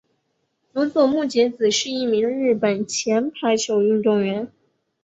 [0.73, 4.51] 佐佐木节子是一名日本前排球运动员。